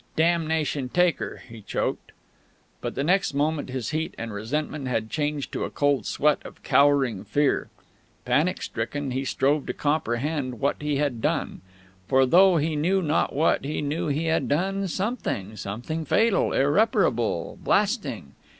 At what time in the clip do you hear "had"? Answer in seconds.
4.87-5.11, 10.95-11.21, 14.25-14.49